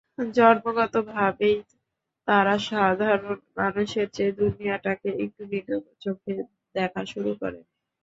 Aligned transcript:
জন্মগতভাবেই 0.33 1.57
তাঁরা 2.27 2.55
সাধারণ 2.67 3.25
মানুষের 3.57 4.07
চেয়ে 4.13 4.37
দুনিয়াটাকে 4.39 5.09
একটু 5.23 5.41
ভিন্ন 5.51 5.71
চোখে 6.03 6.33
দেখা 6.75 7.01
শুরু 7.11 7.31
করেন। 7.41 7.63